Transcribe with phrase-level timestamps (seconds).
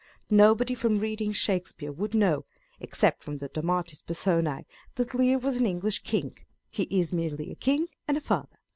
[0.31, 2.45] Nobody from reading Shakespeare would know
[2.79, 6.39] (except from the Dramatis Personce) that Lear was an English king.
[6.71, 8.57] He is merely a king and a father.